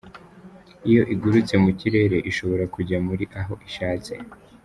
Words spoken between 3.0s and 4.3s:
muri aho ishatse.